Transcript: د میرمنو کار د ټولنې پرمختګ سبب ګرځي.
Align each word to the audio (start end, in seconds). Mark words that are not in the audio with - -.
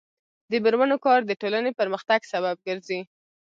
د 0.51 0.53
میرمنو 0.63 0.97
کار 1.05 1.19
د 1.25 1.31
ټولنې 1.41 1.71
پرمختګ 1.79 2.19
سبب 2.33 2.55
ګرځي. 2.67 2.99